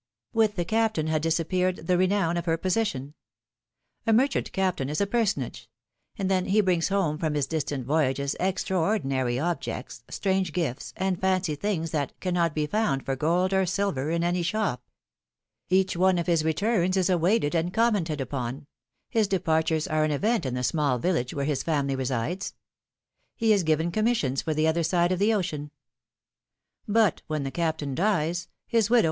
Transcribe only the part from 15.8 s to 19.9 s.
one of his returns is awaited and commented upon; his departures